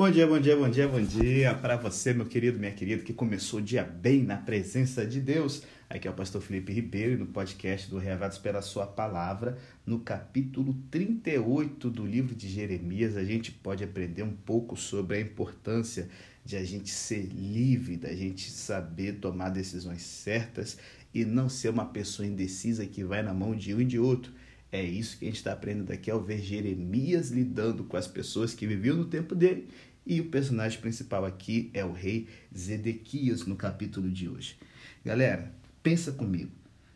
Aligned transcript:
Bom 0.00 0.10
dia, 0.10 0.26
bom 0.26 0.40
dia, 0.40 0.56
bom 0.56 0.70
dia, 0.70 0.88
bom 0.88 1.02
dia 1.02 1.54
para 1.54 1.76
você, 1.76 2.14
meu 2.14 2.24
querido, 2.24 2.58
minha 2.58 2.72
querida, 2.72 3.02
que 3.02 3.12
começou 3.12 3.60
o 3.60 3.62
dia 3.62 3.84
bem 3.84 4.22
na 4.22 4.38
presença 4.38 5.04
de 5.04 5.20
Deus. 5.20 5.62
Aqui 5.90 6.08
é 6.08 6.10
o 6.10 6.14
pastor 6.14 6.40
Felipe 6.40 6.72
Ribeiro 6.72 7.18
no 7.18 7.26
podcast 7.26 7.90
do 7.90 7.98
Reavados 7.98 8.38
pela 8.38 8.62
Sua 8.62 8.86
Palavra, 8.86 9.58
no 9.84 10.00
capítulo 10.00 10.74
38 10.90 11.90
do 11.90 12.06
livro 12.06 12.34
de 12.34 12.48
Jeremias. 12.48 13.14
A 13.14 13.22
gente 13.22 13.52
pode 13.52 13.84
aprender 13.84 14.22
um 14.22 14.32
pouco 14.32 14.74
sobre 14.74 15.18
a 15.18 15.20
importância 15.20 16.08
de 16.46 16.56
a 16.56 16.64
gente 16.64 16.88
ser 16.88 17.26
livre, 17.26 17.98
da 17.98 18.14
gente 18.14 18.50
saber 18.50 19.16
tomar 19.16 19.50
decisões 19.50 20.00
certas 20.00 20.78
e 21.12 21.26
não 21.26 21.46
ser 21.50 21.68
uma 21.68 21.84
pessoa 21.84 22.26
indecisa 22.26 22.86
que 22.86 23.04
vai 23.04 23.22
na 23.22 23.34
mão 23.34 23.54
de 23.54 23.74
um 23.74 23.82
e 23.82 23.84
de 23.84 23.98
outro. 23.98 24.32
É 24.72 24.82
isso 24.82 25.18
que 25.18 25.24
a 25.24 25.28
gente 25.28 25.38
está 25.38 25.52
aprendendo 25.52 25.92
aqui 25.92 26.10
ao 26.10 26.22
ver 26.22 26.38
Jeremias 26.38 27.30
lidando 27.30 27.82
com 27.82 27.96
as 27.96 28.06
pessoas 28.06 28.54
que 28.54 28.68
viviam 28.68 28.96
no 28.96 29.04
tempo 29.04 29.34
dele 29.34 29.66
e 30.10 30.20
o 30.20 30.28
personagem 30.28 30.80
principal 30.80 31.24
aqui 31.24 31.70
é 31.72 31.84
o 31.84 31.92
rei 31.92 32.26
Zedequias 32.52 33.46
no 33.46 33.54
capítulo 33.54 34.10
de 34.10 34.28
hoje. 34.28 34.58
Galera, 35.04 35.54
pensa 35.84 36.10
comigo. 36.10 36.50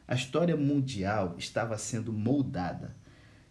A 0.09 0.17
história 0.17 0.57
mundial 0.57 1.37
estava 1.39 1.79
sendo 1.79 2.13
moldada. 2.13 2.93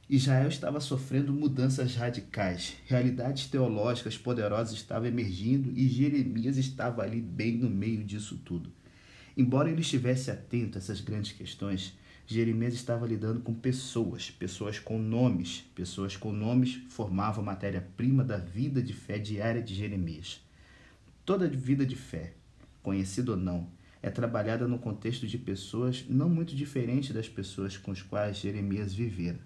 Israel 0.09 0.49
estava 0.49 0.81
sofrendo 0.81 1.31
mudanças 1.31 1.95
radicais. 1.95 2.73
Realidades 2.87 3.47
teológicas 3.47 4.17
poderosas 4.17 4.73
estavam 4.73 5.07
emergindo 5.07 5.71
e 5.73 5.87
Jeremias 5.87 6.57
estava 6.57 7.01
ali 7.01 7.21
bem 7.21 7.55
no 7.57 7.69
meio 7.69 8.03
disso 8.03 8.37
tudo. 8.43 8.69
Embora 9.35 9.69
ele 9.69 9.81
estivesse 9.81 10.29
atento 10.29 10.77
a 10.77 10.79
essas 10.79 11.01
grandes 11.01 11.31
questões, 11.31 11.97
Jeremias 12.25 12.73
estava 12.73 13.05
lidando 13.05 13.41
com 13.41 13.53
pessoas, 13.53 14.29
pessoas 14.29 14.79
com 14.79 14.97
nomes. 14.97 15.65
Pessoas 15.75 16.15
com 16.15 16.31
nomes 16.31 16.81
formavam 16.89 17.43
a 17.43 17.45
matéria-prima 17.45 18.23
da 18.23 18.37
vida 18.37 18.81
de 18.81 18.93
fé 18.93 19.17
diária 19.17 19.61
de 19.61 19.75
Jeremias. 19.75 20.41
Toda 21.25 21.47
vida 21.47 21.85
de 21.85 21.95
fé, 21.95 22.33
conhecida 22.81 23.31
ou 23.31 23.37
não, 23.37 23.69
é 24.01 24.09
trabalhada 24.09 24.67
no 24.67 24.77
contexto 24.77 25.25
de 25.25 25.37
pessoas 25.37 26.05
não 26.09 26.29
muito 26.29 26.55
diferentes 26.55 27.11
das 27.11 27.29
pessoas 27.29 27.77
com 27.77 27.91
as 27.91 28.01
quais 28.01 28.37
Jeremias 28.37 28.93
vivera. 28.93 29.39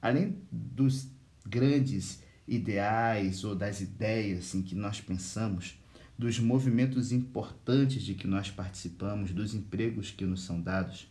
Além 0.00 0.38
dos 0.50 1.08
grandes 1.46 2.22
ideais 2.48 3.44
ou 3.44 3.54
das 3.54 3.80
ideias 3.80 4.54
em 4.54 4.62
que 4.62 4.74
nós 4.74 5.00
pensamos, 5.00 5.78
dos 6.18 6.38
movimentos 6.38 7.12
importantes 7.12 8.02
de 8.02 8.14
que 8.14 8.26
nós 8.26 8.50
participamos, 8.50 9.32
dos 9.32 9.54
empregos 9.54 10.10
que 10.10 10.24
nos 10.24 10.42
são 10.42 10.60
dados, 10.60 11.08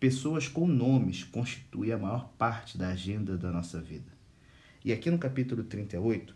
Pessoas 0.00 0.48
com 0.48 0.66
nomes 0.66 1.24
constituem 1.24 1.92
a 1.92 1.98
maior 1.98 2.32
parte 2.38 2.78
da 2.78 2.88
agenda 2.88 3.36
da 3.36 3.52
nossa 3.52 3.78
vida. 3.78 4.10
E 4.82 4.94
aqui 4.94 5.10
no 5.10 5.18
capítulo 5.18 5.62
38, 5.62 6.34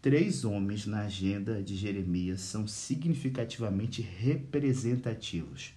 três 0.00 0.46
homens 0.46 0.86
na 0.86 1.02
agenda 1.02 1.62
de 1.62 1.76
Jeremias 1.76 2.40
são 2.40 2.66
significativamente 2.66 4.00
representativos: 4.00 5.74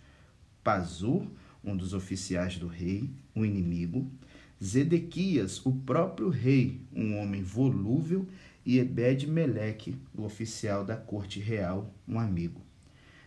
Pazur, 0.63 1.27
um 1.61 1.75
dos 1.75 1.93
oficiais 1.93 2.57
do 2.57 2.67
rei, 2.67 3.09
um 3.35 3.43
inimigo, 3.43 4.09
Zedequias, 4.63 5.59
o 5.65 5.73
próprio 5.73 6.29
rei, 6.29 6.79
um 6.95 7.17
homem 7.17 7.43
volúvel, 7.43 8.25
e 8.65 8.79
Ebed-Meleque, 8.79 9.95
o 10.13 10.23
oficial 10.23 10.83
da 10.83 10.95
corte 10.95 11.39
real, 11.39 11.93
um 12.07 12.19
amigo. 12.19 12.61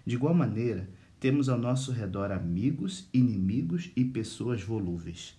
De 0.05 0.17
igual 0.17 0.35
maneira, 0.35 0.89
temos 1.21 1.49
ao 1.49 1.59
nosso 1.59 1.93
redor 1.93 2.33
amigos, 2.33 3.09
inimigos 3.13 3.91
e 3.95 4.05
pessoas 4.05 4.63
volúveis. 4.63 5.39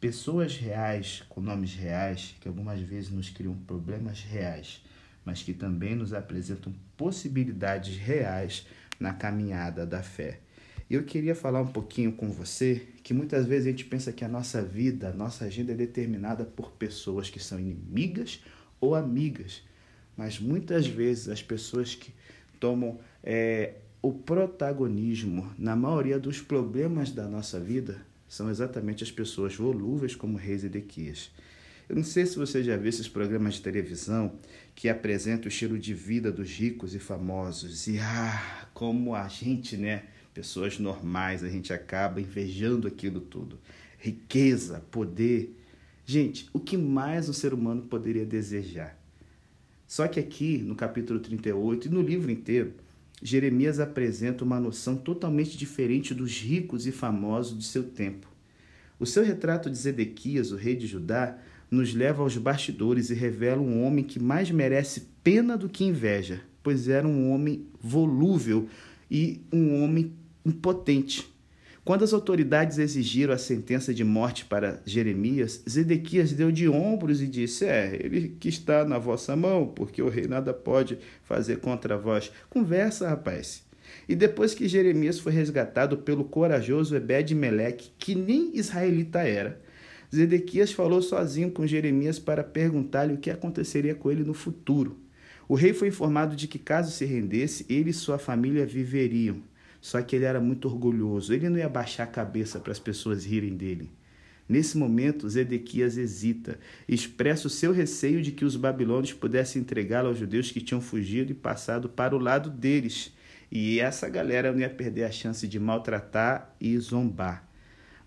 Pessoas 0.00 0.56
reais, 0.56 1.24
com 1.28 1.40
nomes 1.40 1.74
reais, 1.74 2.36
que 2.40 2.48
algumas 2.48 2.80
vezes 2.80 3.10
nos 3.10 3.30
criam 3.30 3.54
problemas 3.54 4.22
reais, 4.22 4.82
mas 5.24 5.42
que 5.42 5.52
também 5.52 5.96
nos 5.96 6.12
apresentam 6.12 6.72
possibilidades 6.96 7.96
reais 7.96 8.66
na 9.00 9.12
caminhada 9.12 9.86
da 9.86 10.02
fé. 10.02 10.40
Eu 10.90 11.04
queria 11.04 11.34
falar 11.34 11.60
um 11.60 11.66
pouquinho 11.66 12.12
com 12.12 12.30
você 12.30 12.86
que 13.02 13.12
muitas 13.12 13.46
vezes 13.46 13.66
a 13.66 13.70
gente 13.70 13.84
pensa 13.84 14.10
que 14.10 14.24
a 14.24 14.28
nossa 14.28 14.62
vida, 14.62 15.10
a 15.10 15.12
nossa 15.12 15.44
agenda 15.44 15.72
é 15.72 15.76
determinada 15.76 16.44
por 16.44 16.72
pessoas 16.72 17.28
que 17.28 17.38
são 17.38 17.60
inimigas 17.60 18.42
ou 18.80 18.94
amigas, 18.94 19.62
mas 20.16 20.38
muitas 20.38 20.86
vezes 20.86 21.28
as 21.28 21.42
pessoas 21.42 21.94
que 21.94 22.12
tomam 22.58 22.98
é, 23.22 23.74
o 24.00 24.12
protagonismo 24.12 25.52
na 25.58 25.74
maioria 25.74 26.18
dos 26.18 26.40
problemas 26.40 27.10
da 27.10 27.26
nossa 27.26 27.58
vida 27.58 28.00
são 28.28 28.50
exatamente 28.50 29.02
as 29.02 29.10
pessoas 29.10 29.54
volúveis 29.54 30.14
como 30.14 30.36
Reis 30.36 30.64
Edequias. 30.64 31.30
Eu 31.88 31.96
não 31.96 32.04
sei 32.04 32.26
se 32.26 32.36
você 32.36 32.62
já 32.62 32.76
viu 32.76 32.90
esses 32.90 33.08
programas 33.08 33.54
de 33.54 33.62
televisão 33.62 34.32
que 34.74 34.88
apresentam 34.88 35.46
o 35.46 35.48
estilo 35.48 35.78
de 35.78 35.94
vida 35.94 36.30
dos 36.30 36.50
ricos 36.50 36.94
e 36.94 36.98
famosos. 36.98 37.86
E 37.86 37.98
ah, 37.98 38.68
como 38.74 39.14
a 39.14 39.26
gente, 39.26 39.76
né, 39.76 40.04
pessoas 40.34 40.78
normais, 40.78 41.42
a 41.42 41.48
gente 41.48 41.72
acaba 41.72 42.20
invejando 42.20 42.86
aquilo 42.86 43.20
tudo. 43.20 43.58
Riqueza, 43.98 44.84
poder. 44.90 45.57
Gente, 46.10 46.48
o 46.54 46.58
que 46.58 46.74
mais 46.74 47.28
um 47.28 47.34
ser 47.34 47.52
humano 47.52 47.82
poderia 47.82 48.24
desejar? 48.24 48.98
Só 49.86 50.08
que 50.08 50.18
aqui, 50.18 50.56
no 50.56 50.74
capítulo 50.74 51.20
38 51.20 51.86
e 51.86 51.90
no 51.90 52.00
livro 52.00 52.30
inteiro, 52.30 52.72
Jeremias 53.22 53.78
apresenta 53.78 54.42
uma 54.42 54.58
noção 54.58 54.96
totalmente 54.96 55.58
diferente 55.58 56.14
dos 56.14 56.40
ricos 56.40 56.86
e 56.86 56.92
famosos 56.92 57.58
de 57.58 57.64
seu 57.64 57.82
tempo. 57.82 58.26
O 58.98 59.04
seu 59.04 59.22
retrato 59.22 59.68
de 59.68 59.76
Zedequias, 59.76 60.50
o 60.50 60.56
rei 60.56 60.74
de 60.74 60.86
Judá, 60.86 61.36
nos 61.70 61.92
leva 61.92 62.22
aos 62.22 62.38
bastidores 62.38 63.10
e 63.10 63.14
revela 63.14 63.60
um 63.60 63.84
homem 63.84 64.02
que 64.02 64.18
mais 64.18 64.50
merece 64.50 65.08
pena 65.22 65.58
do 65.58 65.68
que 65.68 65.84
inveja, 65.84 66.40
pois 66.62 66.88
era 66.88 67.06
um 67.06 67.30
homem 67.30 67.66
volúvel 67.82 68.66
e 69.10 69.42
um 69.52 69.84
homem 69.84 70.14
impotente. 70.42 71.30
Quando 71.88 72.04
as 72.04 72.12
autoridades 72.12 72.76
exigiram 72.76 73.32
a 73.32 73.38
sentença 73.38 73.94
de 73.94 74.04
morte 74.04 74.44
para 74.44 74.78
Jeremias, 74.84 75.62
Zedequias 75.66 76.34
deu 76.34 76.52
de 76.52 76.68
ombros 76.68 77.22
e 77.22 77.26
disse: 77.26 77.64
É, 77.64 77.98
ele 78.04 78.36
que 78.38 78.50
está 78.50 78.84
na 78.84 78.98
vossa 78.98 79.34
mão, 79.34 79.66
porque 79.66 80.02
o 80.02 80.08
rei 80.10 80.26
nada 80.26 80.52
pode 80.52 80.98
fazer 81.24 81.60
contra 81.60 81.96
vós. 81.96 82.30
Conversa, 82.50 83.08
rapaz. 83.08 83.64
E 84.06 84.14
depois 84.14 84.54
que 84.54 84.68
Jeremias 84.68 85.18
foi 85.18 85.32
resgatado 85.32 85.96
pelo 85.96 86.24
corajoso 86.24 86.94
Ebed-Meleque, 86.94 87.90
que 87.98 88.14
nem 88.14 88.54
israelita 88.54 89.20
era, 89.20 89.58
Zedequias 90.14 90.70
falou 90.70 91.00
sozinho 91.00 91.50
com 91.50 91.66
Jeremias 91.66 92.18
para 92.18 92.44
perguntar-lhe 92.44 93.14
o 93.14 93.18
que 93.18 93.30
aconteceria 93.30 93.94
com 93.94 94.10
ele 94.10 94.24
no 94.24 94.34
futuro. 94.34 94.98
O 95.48 95.54
rei 95.54 95.72
foi 95.72 95.88
informado 95.88 96.36
de 96.36 96.48
que, 96.48 96.58
caso 96.58 96.92
se 96.92 97.06
rendesse, 97.06 97.64
ele 97.66 97.88
e 97.88 97.94
sua 97.94 98.18
família 98.18 98.66
viveriam. 98.66 99.42
Só 99.80 100.02
que 100.02 100.16
ele 100.16 100.24
era 100.24 100.40
muito 100.40 100.66
orgulhoso, 100.66 101.32
ele 101.32 101.48
não 101.48 101.58
ia 101.58 101.68
baixar 101.68 102.04
a 102.04 102.06
cabeça 102.06 102.58
para 102.58 102.72
as 102.72 102.78
pessoas 102.78 103.24
rirem 103.24 103.56
dele. 103.56 103.90
Nesse 104.48 104.78
momento, 104.78 105.28
Zedequias 105.28 105.98
hesita, 105.98 106.58
expressa 106.88 107.46
o 107.46 107.50
seu 107.50 107.70
receio 107.70 108.22
de 108.22 108.32
que 108.32 108.46
os 108.46 108.56
babilônios 108.56 109.12
pudessem 109.12 109.60
entregá-lo 109.60 110.08
aos 110.08 110.18
judeus 110.18 110.50
que 110.50 110.60
tinham 110.60 110.80
fugido 110.80 111.30
e 111.30 111.34
passado 111.34 111.88
para 111.88 112.16
o 112.16 112.18
lado 112.18 112.48
deles. 112.48 113.12
E 113.52 113.78
essa 113.78 114.08
galera 114.08 114.50
não 114.50 114.60
ia 114.60 114.70
perder 114.70 115.04
a 115.04 115.10
chance 115.10 115.46
de 115.46 115.60
maltratar 115.60 116.54
e 116.58 116.76
zombar. 116.78 117.46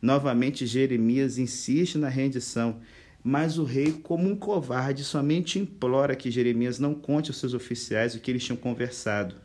Novamente, 0.02 0.66
Jeremias 0.66 1.38
insiste 1.38 2.00
na 2.00 2.10
rendição, 2.10 2.80
mas 3.24 3.60
o 3.60 3.64
rei, 3.64 3.92
como 3.92 4.28
um 4.28 4.36
covarde, 4.36 5.04
somente 5.04 5.60
implora 5.60 6.16
que 6.16 6.32
Jeremias 6.32 6.80
não 6.80 6.96
conte 6.96 7.30
aos 7.30 7.38
seus 7.38 7.54
oficiais 7.54 8.16
o 8.16 8.20
que 8.20 8.32
eles 8.32 8.44
tinham 8.44 8.58
conversado 8.58 9.36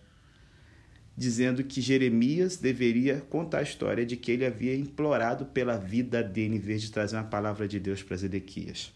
dizendo 1.17 1.65
que 1.65 1.81
Jeremias 1.81 2.57
deveria 2.57 3.21
contar 3.21 3.61
a 3.61 3.63
história 3.63 4.05
de 4.05 4.17
que 4.17 4.31
ele 4.31 4.45
havia 4.45 4.77
implorado 4.77 5.47
pela 5.47 5.79
vida 5.79 6.23
dele 6.23 6.57
em 6.57 6.61
vez 6.61 6.83
de 6.83 6.93
trazer 6.93 7.17
uma 7.17 7.25
palavra 7.25 7.67
de 7.67 7.81
Deus 7.81 8.03
para 8.03 8.17
Zedequias. 8.17 8.93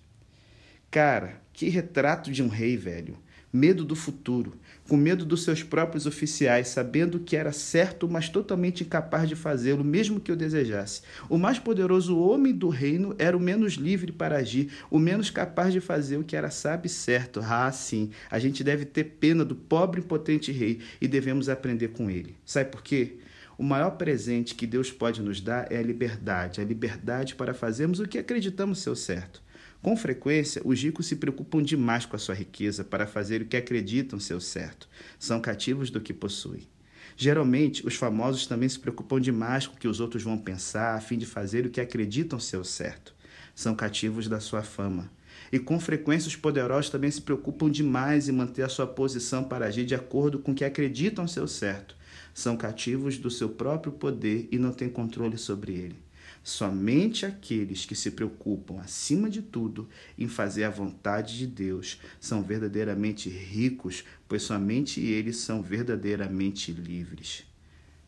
Cara, 0.90 1.40
que 1.52 1.68
retrato 1.68 2.30
de 2.30 2.42
um 2.42 2.48
rei, 2.48 2.76
velho 2.76 3.16
medo 3.52 3.84
do 3.84 3.96
futuro, 3.96 4.52
com 4.88 4.96
medo 4.96 5.24
dos 5.24 5.44
seus 5.44 5.62
próprios 5.62 6.06
oficiais, 6.06 6.68
sabendo 6.68 7.20
que 7.20 7.36
era 7.36 7.52
certo, 7.52 8.08
mas 8.08 8.28
totalmente 8.28 8.82
incapaz 8.82 9.28
de 9.28 9.36
fazê-lo, 9.36 9.84
mesmo 9.84 10.20
que 10.20 10.30
eu 10.30 10.36
desejasse. 10.36 11.02
O 11.28 11.38
mais 11.38 11.58
poderoso 11.58 12.18
homem 12.18 12.52
do 12.52 12.68
reino 12.68 13.14
era 13.18 13.36
o 13.36 13.40
menos 13.40 13.74
livre 13.74 14.12
para 14.12 14.36
agir, 14.36 14.70
o 14.90 14.98
menos 14.98 15.30
capaz 15.30 15.72
de 15.72 15.80
fazer 15.80 16.16
o 16.16 16.24
que 16.24 16.36
era 16.36 16.50
sábio 16.50 16.86
e 16.86 16.90
certo. 16.90 17.40
Ah, 17.42 17.70
sim, 17.72 18.10
a 18.30 18.38
gente 18.38 18.62
deve 18.62 18.84
ter 18.84 19.04
pena 19.04 19.44
do 19.44 19.54
pobre 19.54 20.00
e 20.00 20.04
impotente 20.04 20.52
rei 20.52 20.80
e 21.00 21.08
devemos 21.08 21.48
aprender 21.48 21.88
com 21.88 22.10
ele. 22.10 22.36
Sabe 22.44 22.70
por 22.70 22.82
quê? 22.82 23.18
O 23.58 23.62
maior 23.62 23.90
presente 23.90 24.54
que 24.54 24.66
Deus 24.66 24.90
pode 24.90 25.20
nos 25.20 25.40
dar 25.40 25.70
é 25.70 25.76
a 25.76 25.82
liberdade, 25.82 26.62
a 26.62 26.64
liberdade 26.64 27.34
para 27.34 27.52
fazermos 27.52 28.00
o 28.00 28.08
que 28.08 28.18
acreditamos 28.18 28.78
ser 28.78 28.88
o 28.88 28.96
certo. 28.96 29.42
Com 29.82 29.96
frequência, 29.96 30.60
os 30.62 30.82
ricos 30.82 31.06
se 31.06 31.16
preocupam 31.16 31.62
demais 31.62 32.04
com 32.04 32.14
a 32.14 32.18
sua 32.18 32.34
riqueza 32.34 32.84
para 32.84 33.06
fazer 33.06 33.40
o 33.40 33.46
que 33.46 33.56
acreditam 33.56 34.20
ser 34.20 34.34
o 34.34 34.40
certo. 34.40 34.86
São 35.18 35.40
cativos 35.40 35.88
do 35.88 36.02
que 36.02 36.12
possuem. 36.12 36.68
Geralmente, 37.16 37.86
os 37.86 37.94
famosos 37.94 38.46
também 38.46 38.68
se 38.68 38.78
preocupam 38.78 39.18
demais 39.18 39.66
com 39.66 39.74
o 39.74 39.78
que 39.78 39.88
os 39.88 39.98
outros 39.98 40.22
vão 40.22 40.36
pensar 40.36 40.96
a 40.96 41.00
fim 41.00 41.16
de 41.16 41.24
fazer 41.24 41.64
o 41.64 41.70
que 41.70 41.80
acreditam 41.80 42.38
ser 42.38 42.58
o 42.58 42.64
certo. 42.64 43.14
São 43.54 43.74
cativos 43.74 44.28
da 44.28 44.38
sua 44.38 44.62
fama. 44.62 45.10
E 45.50 45.58
com 45.58 45.80
frequência 45.80 46.28
os 46.28 46.36
poderosos 46.36 46.90
também 46.90 47.10
se 47.10 47.22
preocupam 47.22 47.70
demais 47.70 48.28
em 48.28 48.32
manter 48.32 48.62
a 48.62 48.68
sua 48.68 48.86
posição 48.86 49.44
para 49.44 49.66
agir 49.66 49.86
de 49.86 49.94
acordo 49.94 50.38
com 50.38 50.52
o 50.52 50.54
que 50.54 50.64
acreditam 50.64 51.26
ser 51.26 51.40
o 51.40 51.48
certo. 51.48 51.96
São 52.34 52.54
cativos 52.54 53.16
do 53.16 53.30
seu 53.30 53.48
próprio 53.48 53.92
poder 53.92 54.46
e 54.52 54.58
não 54.58 54.72
têm 54.72 54.90
controle 54.90 55.38
sobre 55.38 55.72
ele. 55.72 56.09
Somente 56.42 57.26
aqueles 57.26 57.84
que 57.84 57.94
se 57.94 58.10
preocupam, 58.12 58.80
acima 58.80 59.28
de 59.28 59.42
tudo, 59.42 59.88
em 60.18 60.26
fazer 60.26 60.64
a 60.64 60.70
vontade 60.70 61.36
de 61.36 61.46
Deus 61.46 62.00
são 62.18 62.42
verdadeiramente 62.42 63.28
ricos, 63.28 64.04
pois 64.26 64.42
somente 64.42 65.00
eles 65.00 65.36
são 65.36 65.62
verdadeiramente 65.62 66.72
livres. 66.72 67.44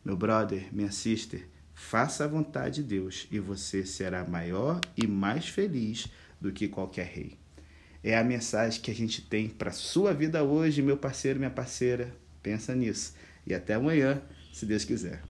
Meu 0.03 0.17
brother, 0.17 0.67
minha 0.73 0.91
sister, 0.91 1.47
faça 1.73 2.23
a 2.23 2.27
vontade 2.27 2.81
de 2.81 2.89
Deus 2.89 3.27
e 3.31 3.39
você 3.39 3.85
será 3.85 4.27
maior 4.27 4.81
e 4.97 5.05
mais 5.05 5.47
feliz 5.47 6.07
do 6.41 6.51
que 6.51 6.67
qualquer 6.67 7.05
rei. 7.05 7.37
É 8.03 8.17
a 8.17 8.23
mensagem 8.23 8.81
que 8.81 8.91
a 8.91 8.95
gente 8.95 9.21
tem 9.21 9.47
para 9.47 9.69
a 9.69 9.73
sua 9.73 10.13
vida 10.13 10.43
hoje, 10.43 10.81
meu 10.81 10.97
parceiro, 10.97 11.39
minha 11.39 11.51
parceira. 11.51 12.13
Pensa 12.41 12.75
nisso. 12.75 13.13
E 13.47 13.53
até 13.53 13.75
amanhã, 13.75 14.21
se 14.51 14.65
Deus 14.65 14.83
quiser. 14.83 15.21